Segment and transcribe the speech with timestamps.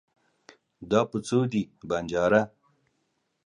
[0.89, 2.41] دا په څو دی؟ بنجاره